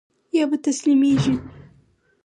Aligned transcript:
يا 0.37 0.43
به 0.49 0.57
تسليمېږي. 0.65 1.35